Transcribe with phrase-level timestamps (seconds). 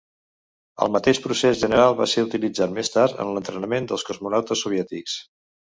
[0.85, 5.25] El mateix procés general va ser utilitzat més tard en l'entrenament dels cosmonautes soviètics.